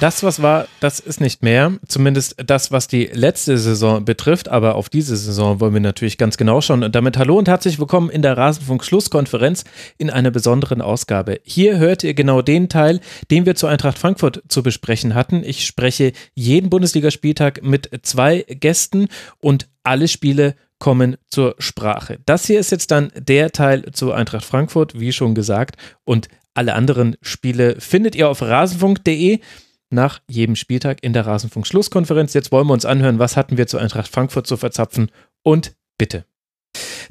[0.00, 1.72] Das, was war, das ist nicht mehr.
[1.88, 4.48] Zumindest das, was die letzte Saison betrifft.
[4.48, 6.84] Aber auf diese Saison wollen wir natürlich ganz genau schauen.
[6.84, 9.64] Und damit hallo und herzlich willkommen in der Rasenfunk-Schlusskonferenz
[9.96, 11.40] in einer besonderen Ausgabe.
[11.42, 13.00] Hier hört ihr genau den Teil,
[13.32, 15.42] den wir zu Eintracht Frankfurt zu besprechen hatten.
[15.42, 19.08] Ich spreche jeden Bundesligaspieltag mit zwei Gästen
[19.40, 22.20] und alle Spiele kommen zur Sprache.
[22.24, 25.76] Das hier ist jetzt dann der Teil zu Eintracht Frankfurt, wie schon gesagt.
[26.04, 29.40] Und alle anderen Spiele findet ihr auf rasenfunk.de
[29.90, 32.34] nach jedem Spieltag in der Rasenfunk-Schlusskonferenz.
[32.34, 35.10] Jetzt wollen wir uns anhören, was hatten wir zu Eintracht Frankfurt zu verzapfen
[35.42, 36.24] und bitte.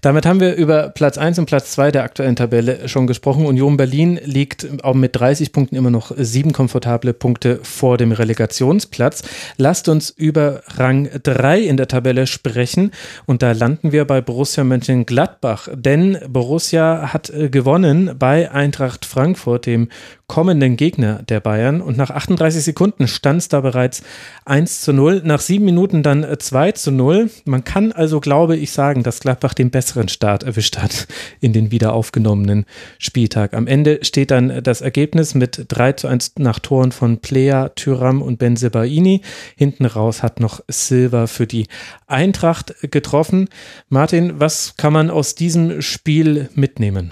[0.02, 3.46] Damit haben wir über Platz 1 und Platz 2 der aktuellen Tabelle schon gesprochen.
[3.46, 9.24] Union Berlin liegt auch mit 30 Punkten immer noch sieben komfortable Punkte vor dem Relegationsplatz.
[9.58, 12.92] Lasst uns über Rang 3 in der Tabelle sprechen
[13.26, 19.66] und da landen wir bei Borussia Mönchengladbach, denn Borussia hat äh, gewonnen bei Eintracht Frankfurt,
[19.66, 19.90] dem
[20.28, 24.04] kommenden Gegner der Bayern und nach 38 Sekunden stand es da bereits
[24.46, 27.30] 1 zu 0, nach sieben Minuten dann 2 äh, zu 0.
[27.46, 31.08] Man kann also, glaube ich, sagen, dass Gladbach den besseren Start erwischt hat
[31.40, 32.66] in den wieder aufgenommenen
[33.00, 33.54] Spieltag.
[33.54, 38.22] Am Ende steht dann das Ergebnis mit 3 zu 1 nach Toren von Plea, Tyram
[38.22, 39.22] und Benzebaini.
[39.56, 41.68] Hinten raus hat noch Silva für die
[42.06, 43.48] Eintracht getroffen.
[43.88, 47.12] Martin, was kann man aus diesem Spiel mitnehmen?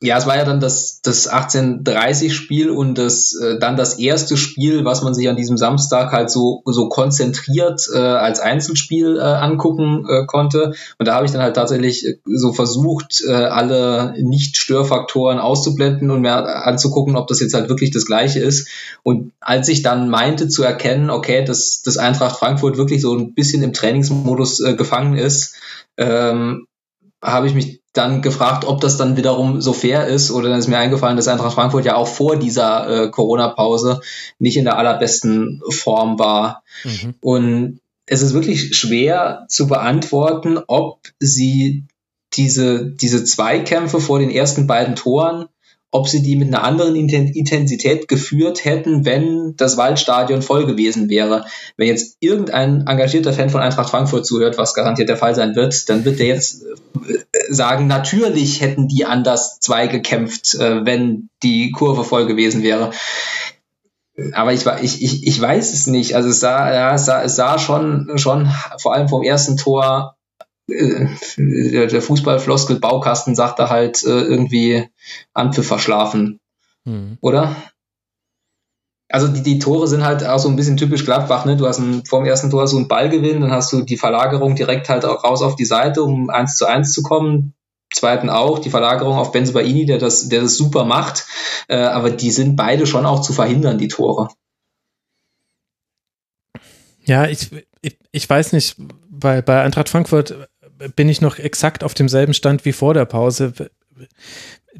[0.00, 4.84] Ja, es war ja dann das, das 1830-Spiel und das äh, dann das erste Spiel,
[4.84, 10.06] was man sich an diesem Samstag halt so, so konzentriert äh, als Einzelspiel äh, angucken
[10.08, 10.74] äh, konnte.
[10.98, 16.20] Und da habe ich dann halt tatsächlich äh, so versucht, äh, alle Nicht-Störfaktoren auszublenden und
[16.20, 18.68] mir anzugucken, ob das jetzt halt wirklich das gleiche ist.
[19.02, 23.34] Und als ich dann meinte zu erkennen, okay, dass das Eintracht Frankfurt wirklich so ein
[23.34, 25.56] bisschen im Trainingsmodus äh, gefangen ist,
[25.96, 26.68] ähm,
[27.20, 30.30] habe ich mich dann gefragt, ob das dann wiederum so fair ist.
[30.30, 34.00] Oder dann ist mir eingefallen, dass Eintracht Frankfurt ja auch vor dieser äh, Corona-Pause
[34.38, 36.62] nicht in der allerbesten Form war.
[36.84, 37.14] Mhm.
[37.20, 41.84] Und es ist wirklich schwer zu beantworten, ob sie
[42.34, 45.46] diese, diese Zweikämpfe vor den ersten beiden Toren
[45.90, 51.46] ob sie die mit einer anderen Intensität geführt hätten, wenn das Waldstadion voll gewesen wäre.
[51.78, 55.88] Wenn jetzt irgendein engagierter Fan von Eintracht Frankfurt zuhört, was garantiert der Fall sein wird,
[55.88, 61.72] dann wird der jetzt äh, sagen, natürlich hätten die anders zwei gekämpft, äh, wenn die
[61.72, 62.92] Kurve voll gewesen wäre.
[64.32, 66.16] Aber ich, ich, ich, ich weiß es nicht.
[66.16, 70.16] Also es sah, ja, es sah, es sah schon, schon vor allem vom ersten Tor
[70.68, 74.88] äh, der Fußballfloskel Baukasten sagt da halt äh, irgendwie
[75.34, 76.40] Anpfiff verschlafen.
[76.84, 77.18] Mhm.
[77.20, 77.56] Oder?
[79.08, 81.56] Also die, die Tore sind halt auch so ein bisschen typisch Gladbach, ne?
[81.56, 84.88] Du hast ein, vorm ersten Tor so einen Ballgewinn, dann hast du die Verlagerung direkt
[84.88, 87.54] halt auch raus auf die Seite, um eins zu eins zu kommen.
[87.90, 91.26] Zweiten auch, die Verlagerung auf Benzebaini, der das, der das super macht.
[91.68, 94.28] Äh, aber die sind beide schon auch zu verhindern, die Tore.
[97.02, 98.76] Ja, ich, ich, ich weiß nicht,
[99.08, 100.48] bei, bei Eintracht Frankfurt
[100.94, 103.54] bin ich noch exakt auf demselben Stand wie vor der Pause.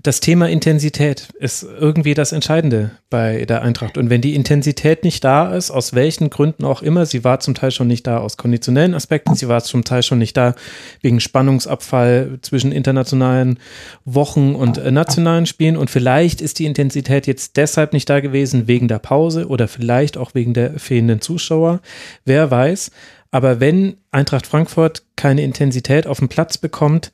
[0.00, 3.98] Das Thema Intensität ist irgendwie das Entscheidende bei der Eintracht.
[3.98, 7.56] Und wenn die Intensität nicht da ist, aus welchen Gründen auch immer, sie war zum
[7.56, 10.54] Teil schon nicht da aus konditionellen Aspekten, sie war zum Teil schon nicht da
[11.00, 13.58] wegen Spannungsabfall zwischen internationalen
[14.04, 15.76] Wochen und äh, nationalen Spielen.
[15.76, 20.16] Und vielleicht ist die Intensität jetzt deshalb nicht da gewesen wegen der Pause oder vielleicht
[20.16, 21.80] auch wegen der fehlenden Zuschauer.
[22.24, 22.92] Wer weiß.
[23.32, 27.10] Aber wenn Eintracht Frankfurt keine Intensität auf dem Platz bekommt,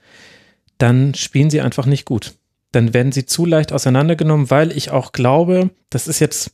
[0.76, 2.34] dann spielen sie einfach nicht gut.
[2.74, 6.52] Dann werden sie zu leicht auseinandergenommen, weil ich auch glaube, das ist jetzt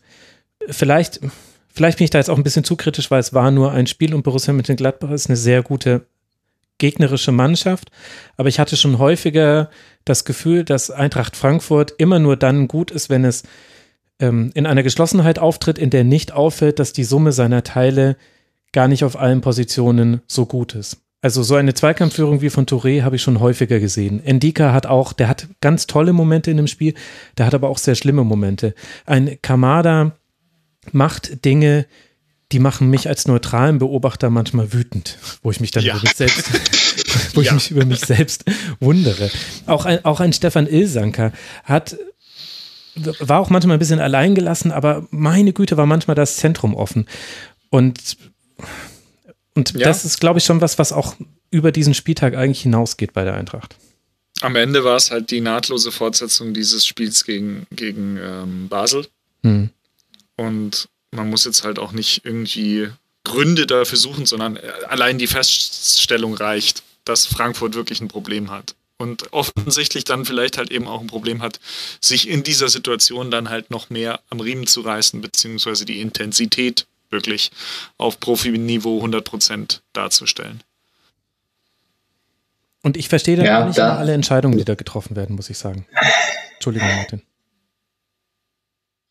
[0.68, 1.20] vielleicht,
[1.68, 3.86] vielleicht bin ich da jetzt auch ein bisschen zu kritisch, weil es war nur ein
[3.86, 6.06] Spiel und Borussia mit den Gladbach ist eine sehr gute
[6.78, 7.90] gegnerische Mannschaft.
[8.36, 9.70] Aber ich hatte schon häufiger
[10.04, 13.44] das Gefühl, dass Eintracht Frankfurt immer nur dann gut ist, wenn es
[14.18, 18.16] ähm, in einer Geschlossenheit auftritt, in der nicht auffällt, dass die Summe seiner Teile
[18.72, 20.98] gar nicht auf allen Positionen so gut ist.
[21.22, 24.24] Also so eine Zweikampfführung wie von Touré habe ich schon häufiger gesehen.
[24.24, 26.94] Endika hat auch, der hat ganz tolle Momente in dem Spiel,
[27.36, 28.74] der hat aber auch sehr schlimme Momente.
[29.04, 30.12] Ein Kamada
[30.92, 31.86] macht Dinge,
[32.52, 35.94] die machen mich als neutralen Beobachter manchmal wütend, wo ich mich dann ja.
[35.94, 36.50] über mich selbst,
[37.34, 37.48] wo ja.
[37.48, 38.44] ich mich über mich selbst
[38.80, 39.30] wundere.
[39.66, 41.32] Auch ein, auch ein Stefan Ilsanker
[41.64, 41.96] hat
[42.96, 47.06] war auch manchmal ein bisschen alleingelassen, aber meine Güte war manchmal das Zentrum offen.
[47.70, 48.16] Und
[49.60, 49.86] und ja.
[49.86, 51.16] das ist, glaube ich, schon was, was auch
[51.50, 53.76] über diesen Spieltag eigentlich hinausgeht bei der Eintracht.
[54.40, 59.06] am Ende war es halt die nahtlose Fortsetzung dieses Spiels gegen, gegen ähm, Basel.
[59.42, 59.68] Hm.
[60.36, 62.88] Und man muss jetzt halt auch nicht irgendwie
[63.24, 68.74] Gründe dafür suchen, sondern äh, allein die Feststellung reicht, dass Frankfurt wirklich ein Problem hat.
[68.96, 71.58] Und offensichtlich dann vielleicht halt eben auch ein Problem hat,
[72.00, 76.86] sich in dieser Situation dann halt noch mehr am Riemen zu reißen, beziehungsweise die Intensität
[77.10, 77.50] wirklich
[77.98, 80.62] auf Profiniveau 100 Prozent darzustellen.
[82.82, 85.58] Und ich verstehe da ja, nicht da, alle Entscheidungen, die da getroffen werden, muss ich
[85.58, 85.86] sagen.
[86.54, 87.22] Entschuldigung, Martin.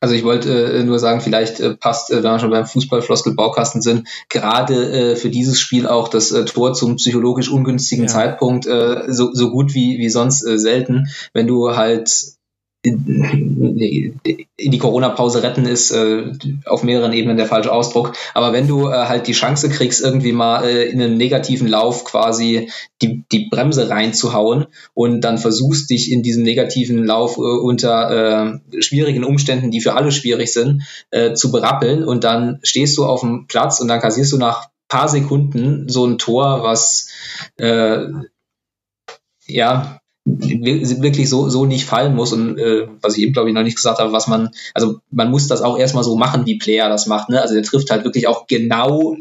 [0.02, 3.82] Also ich wollte äh, nur sagen, vielleicht äh, passt, äh, wenn wir schon beim Fußballfloskel-Baukasten
[3.82, 8.10] sind, gerade äh, für dieses Spiel auch das äh, Tor zum psychologisch ungünstigen ja.
[8.10, 12.39] Zeitpunkt äh, so, so gut wie, wie sonst äh, selten, wenn du halt
[12.86, 16.32] die Corona-Pause retten ist äh,
[16.66, 18.14] auf mehreren Ebenen der falsche Ausdruck.
[18.34, 22.06] Aber wenn du äh, halt die Chance kriegst, irgendwie mal äh, in einen negativen Lauf
[22.06, 22.72] quasi
[23.02, 28.82] die, die Bremse reinzuhauen und dann versuchst dich in diesem negativen Lauf äh, unter äh,
[28.82, 33.20] schwierigen Umständen, die für alle schwierig sind, äh, zu berappeln und dann stehst du auf
[33.22, 37.10] dem Platz und dann kassierst du nach paar Sekunden so ein Tor, was
[39.46, 40.00] ja
[40.38, 43.76] wirklich so, so nicht fallen muss und äh, was ich eben glaube ich noch nicht
[43.76, 47.08] gesagt habe, was man, also man muss das auch erstmal so machen, wie Player das
[47.08, 47.42] macht, ne?
[47.42, 49.16] Also der trifft halt wirklich auch genau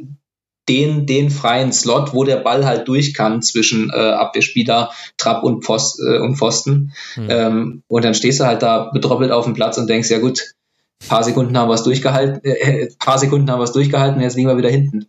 [0.69, 5.60] den, den freien Slot, wo der Ball halt durch kann zwischen äh, Abwehrspieler, Trapp und,
[5.60, 6.93] Post, äh, und Pfosten.
[7.16, 7.26] Mhm.
[7.31, 10.55] Ähm, und dann stehst du halt da bedroppelt auf dem Platz und denkst, ja gut,
[11.08, 14.49] paar Sekunden haben wir es durchgehalten, äh, paar Sekunden haben wir es durchgehalten, jetzt liegen
[14.49, 15.06] wir wieder hinten.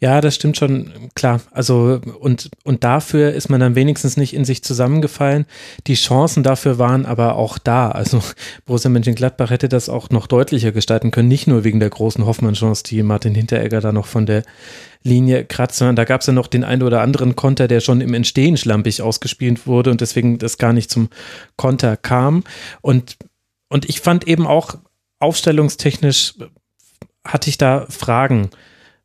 [0.00, 1.40] Ja, das stimmt schon, klar.
[1.50, 5.44] Also, und, und dafür ist man dann wenigstens nicht in sich zusammengefallen.
[5.88, 7.90] Die Chancen dafür waren aber auch da.
[7.90, 8.22] Also,
[8.66, 11.28] Borussia Mönchengladbach hätte das auch noch deutlicher gestalten können.
[11.28, 14.44] Nicht nur wegen der großen Hoffmann-Chance, die Martin Hinteregger da noch von der
[15.02, 18.00] Linie kratzt, sondern da gab es ja noch den einen oder anderen Konter, der schon
[18.00, 21.08] im Entstehen schlampig ausgespielt wurde und deswegen das gar nicht zum
[21.56, 22.44] Konter kam.
[22.82, 23.16] Und,
[23.68, 24.76] und ich fand eben auch
[25.18, 26.34] aufstellungstechnisch
[27.26, 28.50] hatte ich da Fragen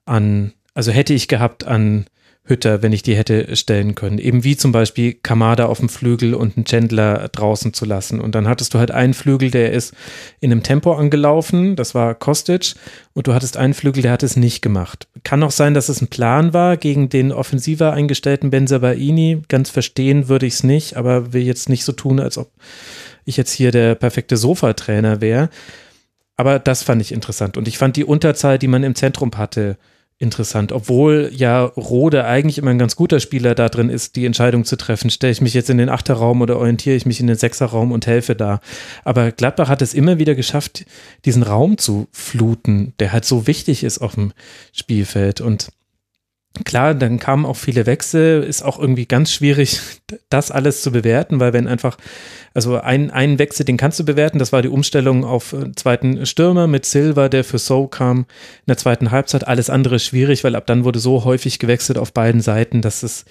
[0.06, 2.06] an also hätte ich gehabt an
[2.46, 4.18] Hütter, wenn ich die hätte stellen können.
[4.18, 8.20] Eben wie zum Beispiel Kamada auf dem Flügel und einen Chandler draußen zu lassen.
[8.20, 9.94] Und dann hattest du halt einen Flügel, der ist
[10.42, 12.76] in einem Tempo angelaufen, das war Kostic,
[13.14, 15.08] und du hattest einen Flügel, der hat es nicht gemacht.
[15.24, 19.42] Kann auch sein, dass es ein Plan war gegen den offensiver eingestellten Benzabaini.
[19.48, 22.52] Ganz verstehen würde ich es nicht, aber will jetzt nicht so tun, als ob
[23.24, 25.50] ich jetzt hier der perfekte Sofatrainer wäre.
[26.36, 27.56] Aber das fand ich interessant.
[27.56, 29.78] Und ich fand die Unterzahl, die man im Zentrum hatte,
[30.24, 30.72] interessant.
[30.72, 34.76] Obwohl ja Rode eigentlich immer ein ganz guter Spieler da drin ist, die Entscheidung zu
[34.78, 35.12] treffen.
[35.12, 38.08] Stelle ich mich jetzt in den Achterraum oder orientiere ich mich in den Sechserraum und
[38.08, 38.60] helfe da.
[39.04, 40.86] Aber Gladbach hat es immer wieder geschafft,
[41.26, 44.34] diesen Raum zu fluten, der halt so wichtig ist auf dem
[44.72, 45.42] Spielfeld.
[45.42, 45.70] Und
[46.66, 49.80] Klar, dann kamen auch viele Wechsel, ist auch irgendwie ganz schwierig,
[50.30, 51.98] das alles zu bewerten, weil wenn einfach,
[52.54, 56.28] also ein, einen Wechsel, den kannst du bewerten, das war die Umstellung auf äh, zweiten
[56.28, 58.26] Stürmer mit Silva, der für So kam in
[58.68, 59.48] der zweiten Halbzeit.
[59.48, 63.26] Alles andere schwierig, weil ab dann wurde so häufig gewechselt auf beiden Seiten, dass es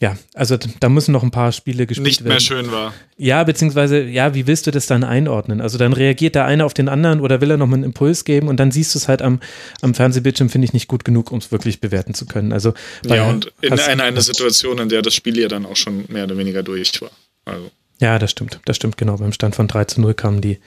[0.00, 2.34] ja, also da müssen noch ein paar Spiele gespielt Nicht werden.
[2.36, 2.94] Nicht mehr schön war.
[3.16, 5.60] Ja, beziehungsweise, ja, wie willst du das dann einordnen?
[5.60, 8.46] Also dann reagiert der eine auf den anderen oder will er nochmal einen Impuls geben
[8.46, 9.40] und dann siehst du es halt am,
[9.82, 12.52] am Fernsehbildschirm, finde ich, nicht gut genug, um es wirklich bewerten zu können.
[12.52, 16.04] Also, ja, und in einer, einer Situation, in der das Spiel ja dann auch schon
[16.08, 17.10] mehr oder weniger durch war.
[17.44, 17.72] Also.
[18.00, 19.16] Ja, das stimmt, das stimmt genau.
[19.16, 20.60] Beim Stand von 3 zu 0 kamen die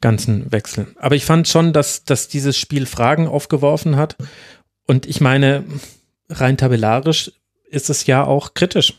[0.00, 0.88] ganzen Wechsel.
[0.96, 4.16] Aber ich fand schon, dass, dass dieses Spiel Fragen aufgeworfen hat.
[4.86, 5.64] Und ich meine,
[6.28, 7.32] rein tabellarisch
[7.70, 8.94] ist es ja auch kritisch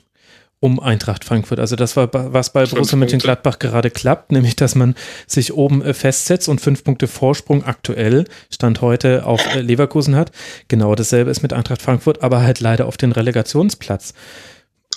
[0.59, 1.59] um Eintracht Frankfurt.
[1.59, 4.95] Also das war, was bei Borussia Mönchengladbach gerade klappt, nämlich dass man
[5.25, 10.31] sich oben äh, festsetzt und fünf Punkte Vorsprung aktuell, Stand heute, auf äh, Leverkusen hat.
[10.67, 14.13] Genau dasselbe ist mit Eintracht Frankfurt, aber halt leider auf den Relegationsplatz.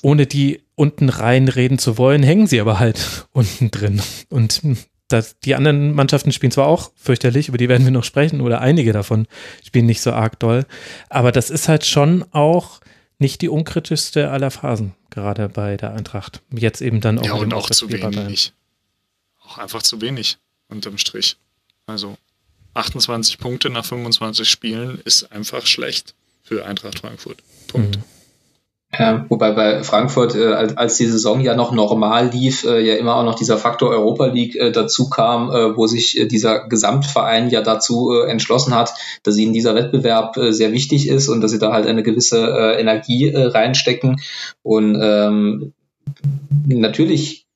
[0.02, 4.02] Ohne die unten reinreden zu wollen, hängen sie aber halt unten drin.
[4.30, 4.62] Und
[5.06, 8.60] das, die anderen Mannschaften spielen zwar auch fürchterlich, über die werden wir noch sprechen, oder
[8.60, 9.26] einige davon
[9.64, 10.64] spielen nicht so arg doll,
[11.08, 12.80] aber das ist halt schon auch
[13.22, 16.42] nicht die unkritischste aller Phasen, gerade bei der Eintracht.
[16.50, 17.24] Jetzt eben dann auch.
[17.24, 18.52] Ja, und auch zu wenig.
[19.44, 20.36] Auch einfach zu wenig,
[20.68, 21.38] unterm Strich.
[21.86, 22.18] Also
[22.74, 27.42] 28 Punkte nach 25 Spielen ist einfach schlecht für Eintracht Frankfurt.
[27.68, 27.96] Punkt.
[27.96, 28.04] Mhm.
[28.98, 32.96] Ja, wobei bei Frankfurt, äh, als, als die Saison ja noch normal lief, äh, ja
[32.96, 36.68] immer auch noch dieser Faktor Europa League äh, dazu kam, äh, wo sich äh, dieser
[36.68, 41.40] Gesamtverein ja dazu äh, entschlossen hat, dass ihnen dieser Wettbewerb äh, sehr wichtig ist und
[41.40, 44.20] dass sie da halt eine gewisse äh, Energie äh, reinstecken.
[44.62, 45.72] Und ähm,
[46.66, 47.46] natürlich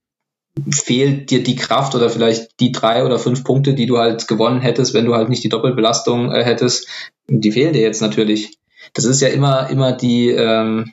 [0.71, 4.63] fehlt dir die Kraft oder vielleicht die drei oder fünf Punkte, die du halt gewonnen
[4.63, 6.89] hättest, wenn du halt nicht die Doppelbelastung äh, hättest,
[7.29, 8.57] die fehlen dir jetzt natürlich.
[8.95, 10.93] Das ist ja immer, immer die, ähm,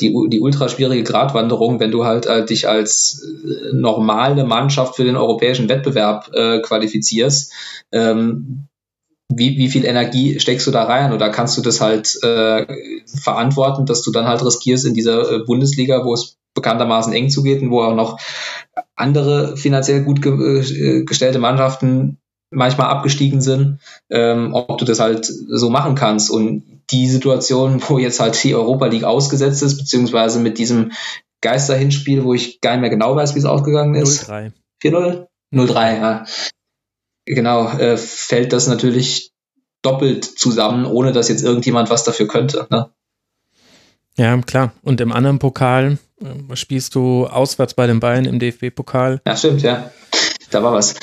[0.00, 5.04] die, die ultra schwierige Gratwanderung, wenn du halt äh, dich als äh, normale Mannschaft für
[5.04, 7.52] den europäischen Wettbewerb äh, qualifizierst.
[7.92, 8.66] Ähm,
[9.32, 12.66] wie, wie viel Energie steckst du da rein oder kannst du das halt äh,
[13.06, 17.62] verantworten, dass du dann halt riskierst in dieser äh, Bundesliga, wo es bekanntermaßen eng zugeht
[17.62, 18.18] und wo auch noch
[18.96, 22.18] andere finanziell gut ge äh, gestellte Mannschaften
[22.50, 23.78] manchmal abgestiegen sind,
[24.10, 26.30] ähm, ob du das halt so machen kannst.
[26.30, 30.92] Und die Situation, wo jetzt halt die Europa League ausgesetzt ist, beziehungsweise mit diesem
[31.40, 34.28] Geisterhinspiel, wo ich gar nicht mehr genau weiß, wie es ausgegangen ist.
[34.28, 34.52] 0-3.
[34.82, 35.26] 4-0?
[35.52, 36.24] 0-3, ja.
[37.26, 39.32] Genau, äh, fällt das natürlich
[39.82, 42.66] doppelt zusammen, ohne dass jetzt irgendjemand was dafür könnte.
[42.70, 42.90] Ne?
[44.16, 44.72] Ja, klar.
[44.82, 49.22] Und im anderen Pokal äh, spielst du auswärts bei den Bayern im DFB-Pokal.
[49.26, 49.90] Ja, stimmt, ja.
[50.50, 50.94] Da war was.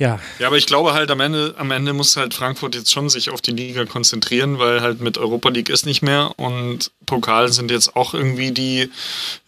[0.00, 0.18] Ja.
[0.38, 3.28] Ja, aber ich glaube halt am Ende, am Ende muss halt Frankfurt jetzt schon sich
[3.28, 7.70] auf die Liga konzentrieren, weil halt mit Europa League ist nicht mehr und Pokal sind
[7.70, 8.90] jetzt auch irgendwie die,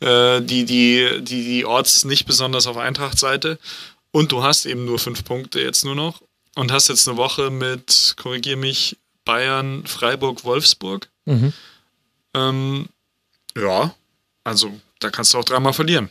[0.01, 3.59] äh, die, die, die, die Orts nicht besonders auf Eintracht-Seite.
[4.11, 6.21] Und du hast eben nur fünf Punkte jetzt nur noch
[6.55, 11.09] und hast jetzt eine Woche mit, korrigier mich, Bayern, Freiburg, Wolfsburg.
[11.25, 11.55] Mhm.
[12.35, 12.89] Ähm,
[13.57, 13.95] ja,
[14.45, 16.11] also da kannst du auch dreimal verlieren.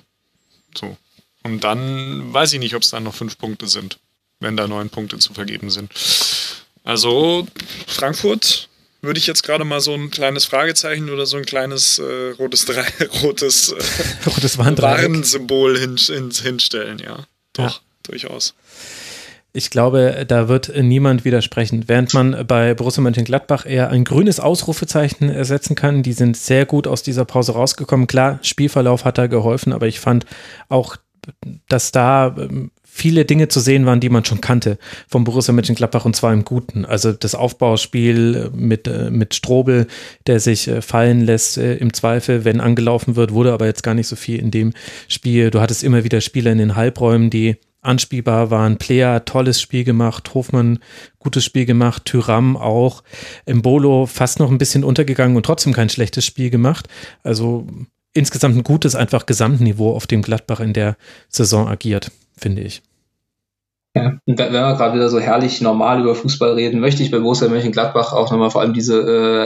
[0.75, 0.97] So.
[1.43, 3.99] Und dann weiß ich nicht, ob es dann noch fünf Punkte sind
[4.41, 5.91] wenn da neun Punkte zu vergeben sind.
[6.83, 7.47] Also
[7.87, 8.67] Frankfurt
[9.01, 12.65] würde ich jetzt gerade mal so ein kleines Fragezeichen oder so ein kleines äh, rotes,
[12.65, 12.85] Drei,
[13.23, 17.25] rotes, äh, rotes Warnsymbol hin, hin, hinstellen, ja.
[17.53, 17.79] Doch, ja.
[18.03, 18.53] durchaus.
[19.53, 21.83] Ich glaube, da wird niemand widersprechen.
[21.87, 26.87] Während man bei Borussia Mönchengladbach eher ein grünes Ausrufezeichen ersetzen kann, die sind sehr gut
[26.87, 28.07] aus dieser Pause rausgekommen.
[28.07, 30.25] Klar, Spielverlauf hat da geholfen, aber ich fand
[30.69, 30.95] auch,
[31.67, 36.03] dass da ähm, viele Dinge zu sehen waren, die man schon kannte vom Borussia Mönchengladbach
[36.03, 36.85] und zwar im Guten.
[36.85, 39.87] Also das Aufbauspiel mit, äh, mit Strobel,
[40.27, 43.93] der sich äh, fallen lässt äh, im Zweifel, wenn angelaufen wird, wurde aber jetzt gar
[43.93, 44.73] nicht so viel in dem
[45.07, 45.51] Spiel.
[45.51, 48.77] Du hattest immer wieder Spieler in den Halbräumen, die anspielbar waren.
[48.77, 50.33] Player, tolles Spiel gemacht.
[50.33, 50.79] Hofmann,
[51.17, 52.05] gutes Spiel gemacht.
[52.05, 53.03] Tyram auch.
[53.47, 56.87] Mbolo fast noch ein bisschen untergegangen und trotzdem kein schlechtes Spiel gemacht.
[57.23, 57.67] Also
[58.13, 60.97] insgesamt ein gutes, einfach Gesamtniveau, auf dem Gladbach in der
[61.29, 62.81] Saison agiert finde ich.
[63.93, 67.19] Ja, und wenn wir gerade wieder so herrlich normal über Fußball reden, möchte ich bei
[67.19, 69.01] Borussia Mönchengladbach auch nochmal vor allem diese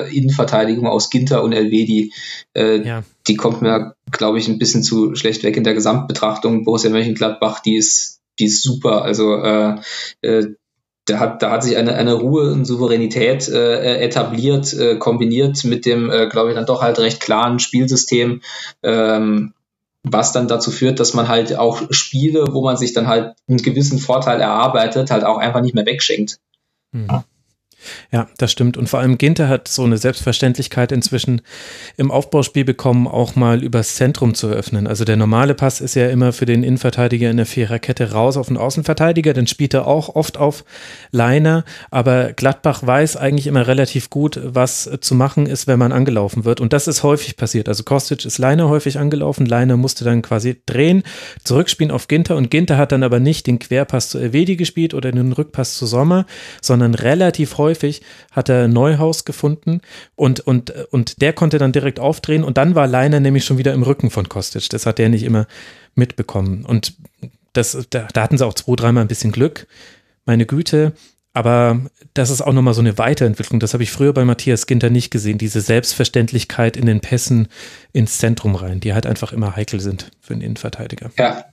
[0.07, 2.13] äh, Innenverteidigung aus Ginter und Elvedi,
[2.53, 3.03] äh, ja.
[3.27, 6.63] die kommt mir, glaube ich, ein bisschen zu schlecht weg in der Gesamtbetrachtung.
[6.63, 9.01] Borussia Mönchengladbach, die ist, die ist super.
[9.01, 9.77] Also äh,
[10.21, 10.53] äh,
[11.05, 15.85] da hat, da hat sich eine, eine Ruhe und Souveränität äh, etabliert, äh, kombiniert mit
[15.85, 18.41] dem, äh, glaube ich, dann doch halt recht klaren Spielsystem.
[18.83, 19.53] Ähm,
[20.07, 23.57] was dann dazu führt, dass man halt auch Spiele, wo man sich dann halt einen
[23.57, 26.39] gewissen Vorteil erarbeitet, halt auch einfach nicht mehr wegschenkt.
[26.91, 27.07] Mhm.
[27.09, 27.23] Ja,
[28.37, 28.77] das stimmt.
[28.77, 31.41] Und vor allem Ginter hat so eine Selbstverständlichkeit inzwischen
[31.97, 34.87] im Aufbauspiel bekommen, auch mal übers Zentrum zu öffnen.
[34.87, 38.47] Also der normale Pass ist ja immer für den Innenverteidiger in der Viererkette raus auf
[38.47, 39.33] den Außenverteidiger.
[39.33, 40.63] Dann spielt er auch oft auf
[41.11, 41.63] Leiner.
[41.91, 46.61] Aber Gladbach weiß eigentlich immer relativ gut, was zu machen ist, wenn man angelaufen wird.
[46.61, 47.69] Und das ist häufig passiert.
[47.69, 49.45] Also Kostic ist Leiner häufig angelaufen.
[49.45, 51.03] Leiner musste dann quasi drehen,
[51.43, 52.35] zurückspielen auf Ginter.
[52.35, 55.85] Und Ginter hat dann aber nicht den Querpass zu Elvedi gespielt oder den Rückpass zu
[55.85, 56.25] Sommer,
[56.61, 58.01] sondern relativ häufig häufig,
[58.31, 59.81] hat er Neuhaus gefunden
[60.15, 63.73] und, und, und der konnte dann direkt aufdrehen und dann war Leiner nämlich schon wieder
[63.73, 64.69] im Rücken von Kostic.
[64.69, 65.47] Das hat der nicht immer
[65.95, 66.65] mitbekommen.
[66.65, 66.95] Und
[67.53, 69.67] das, da, da hatten sie auch zwei, dreimal ein bisschen Glück.
[70.25, 70.93] Meine Güte.
[71.33, 71.81] Aber
[72.13, 73.59] das ist auch nochmal so eine Weiterentwicklung.
[73.59, 75.37] Das habe ich früher bei Matthias Ginter nicht gesehen.
[75.37, 77.49] Diese Selbstverständlichkeit in den Pässen
[77.91, 81.11] ins Zentrum rein, die halt einfach immer heikel sind für einen Innenverteidiger.
[81.19, 81.43] Ja,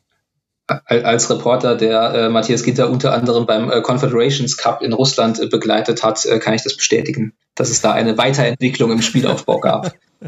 [0.87, 5.47] als Reporter, der äh, Matthias Gitter unter anderem beim äh, Confederations Cup in Russland äh,
[5.47, 9.95] begleitet hat, äh, kann ich das bestätigen, dass es da eine Weiterentwicklung im Spielaufbau gab.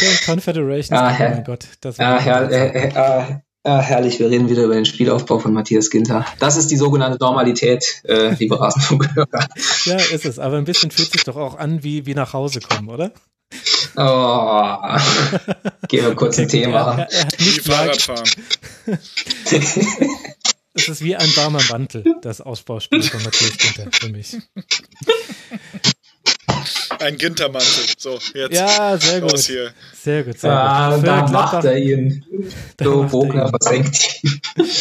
[0.00, 1.66] Der Confederations ah, Cup, oh mein Gott.
[1.80, 2.92] Das war ah, her äh, äh,
[3.62, 6.26] ah, herrlich, wir reden wieder über den Spielaufbau von Matthias Ginter.
[6.40, 8.02] Das ist die sogenannte Normalität,
[8.38, 9.28] liebe Rasenfunkhörer.
[9.84, 12.60] ja, ist es, aber ein bisschen fühlt sich doch auch an wie, wie nach Hause
[12.60, 13.12] kommen, oder?
[13.96, 14.98] Oh.
[15.88, 16.98] Gehen wir kurz ein Thema.
[16.98, 18.28] Er, er hat nicht Fahrradfahren.
[20.74, 24.36] es ist wie ein warmer Mantel, das Ausbauspiel von Matthias Ginter für mich.
[26.98, 27.84] Ein Gintermantel.
[27.98, 28.54] So, jetzt.
[28.54, 29.38] Ja, sehr gut.
[29.38, 29.72] Hier.
[29.94, 31.06] Sehr gut, sehr ah, gut.
[31.06, 32.24] Da macht er ihn.
[32.80, 33.98] So, Bogner versenkt.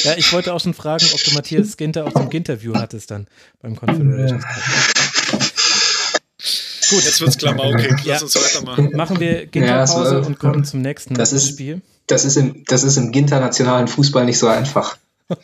[0.04, 3.28] Ja, ich wollte auch schon fragen, ob du Matthias Ginter auch zum Ginterview hattest dann
[3.62, 4.54] beim Confederations Cup.
[6.90, 7.04] Gut.
[7.04, 8.06] Jetzt wird's klamaukig.
[8.06, 8.92] Lass uns weitermachen.
[8.96, 11.82] Machen wir Ginterpause ja, und kommen zum nächsten das ist, Spiel.
[12.08, 14.98] Das ist im, das ist im internationalen Fußball nicht so einfach.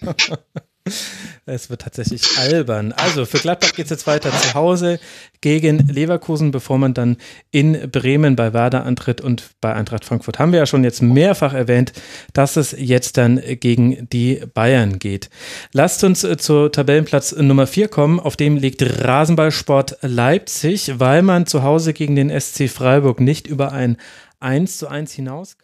[1.45, 2.93] Es wird tatsächlich albern.
[2.93, 4.99] Also für Gladbach geht es jetzt weiter zu Hause
[5.41, 7.17] gegen Leverkusen, bevor man dann
[7.51, 11.53] in Bremen bei Werder antritt und bei Eintracht Frankfurt haben wir ja schon jetzt mehrfach
[11.53, 11.93] erwähnt,
[12.33, 15.29] dass es jetzt dann gegen die Bayern geht.
[15.73, 21.47] Lasst uns äh, zur Tabellenplatz Nummer 4 kommen, auf dem liegt Rasenballsport Leipzig, weil man
[21.47, 23.97] zu Hause gegen den SC Freiburg nicht über ein
[24.39, 25.57] 1 zu 1 hinaus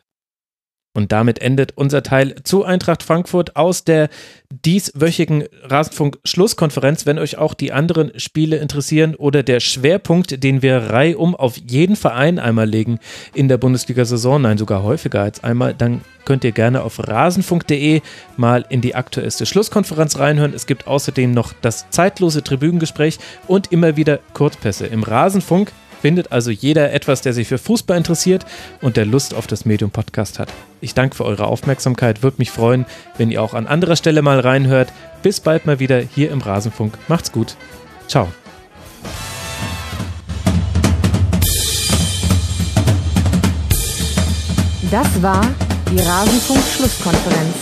[0.98, 4.10] und damit endet unser Teil zu Eintracht Frankfurt aus der
[4.50, 7.06] dieswöchigen Rasenfunk-Schlusskonferenz.
[7.06, 11.96] Wenn euch auch die anderen Spiele interessieren oder der Schwerpunkt, den wir reihum auf jeden
[11.96, 12.98] Verein einmal legen
[13.36, 18.02] in der Bundesliga-Saison, nein, sogar häufiger als einmal, dann könnt ihr gerne auf rasenfunk.de
[18.36, 20.56] mal in die aktuellste Schlusskonferenz reinhören.
[20.56, 26.52] Es gibt außerdem noch das zeitlose Tribünengespräch und immer wieder Kurzpässe im Rasenfunk findet also
[26.52, 28.46] jeder etwas, der sich für Fußball interessiert
[28.82, 30.50] und der Lust auf das Medium Podcast hat.
[30.82, 32.86] Ich danke für eure Aufmerksamkeit, würde mich freuen,
[33.18, 34.94] wenn ihr auch an anderer Stelle mal reinhört.
[35.24, 36.98] Bis bald mal wieder hier im Rasenfunk.
[37.08, 37.56] Macht's gut.
[38.08, 38.28] Ciao.
[44.90, 45.42] Das war
[45.92, 47.56] die Rasenfunk-Schlusskonferenz.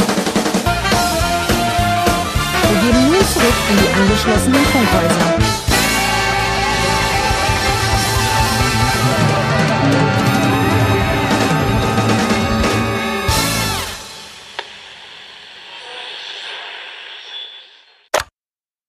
[2.69, 5.64] Wir gehen nun zurück in die angeschlossenen Funkhäuser.